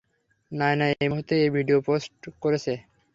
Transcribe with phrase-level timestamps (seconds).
[0.51, 2.11] নায়না এই মুহূর্তে এই ভিডিও পোস্ট
[2.43, 2.73] করেছে।